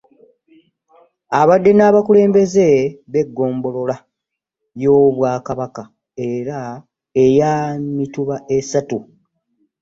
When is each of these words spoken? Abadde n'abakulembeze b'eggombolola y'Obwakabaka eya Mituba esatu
Abadde 1.39 1.71
n'abakulembeze 1.75 2.67
b'eggombolola 3.11 3.95
y'Obwakabaka 4.83 5.83
eya 7.25 7.51
Mituba 7.97 8.35
esatu 8.57 8.97